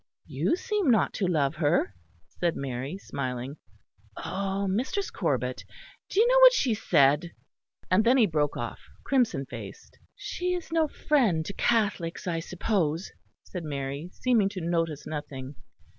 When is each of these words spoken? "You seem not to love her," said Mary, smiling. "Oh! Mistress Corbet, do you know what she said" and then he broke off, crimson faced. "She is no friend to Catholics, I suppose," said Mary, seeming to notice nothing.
"You 0.25 0.55
seem 0.55 0.89
not 0.89 1.13
to 1.13 1.27
love 1.27 1.57
her," 1.57 1.93
said 2.39 2.55
Mary, 2.55 2.97
smiling. 2.97 3.57
"Oh! 4.17 4.67
Mistress 4.67 5.11
Corbet, 5.11 5.63
do 6.09 6.19
you 6.19 6.27
know 6.27 6.39
what 6.39 6.53
she 6.53 6.73
said" 6.73 7.33
and 7.91 8.03
then 8.03 8.17
he 8.17 8.25
broke 8.25 8.57
off, 8.57 8.79
crimson 9.03 9.45
faced. 9.45 9.99
"She 10.15 10.55
is 10.55 10.71
no 10.71 10.87
friend 10.87 11.45
to 11.45 11.53
Catholics, 11.53 12.25
I 12.25 12.39
suppose," 12.39 13.11
said 13.43 13.63
Mary, 13.63 14.09
seeming 14.11 14.49
to 14.49 14.61
notice 14.61 15.05
nothing. 15.05 15.53